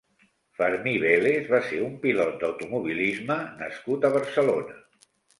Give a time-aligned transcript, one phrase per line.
[0.59, 4.75] Fermí Vélez va ser un pilot d'automobilisme nascut a Barcelona.